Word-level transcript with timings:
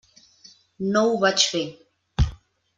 No 0.95 1.05
ho 1.09 1.13
vaig 1.25 1.47
fer. 1.53 1.63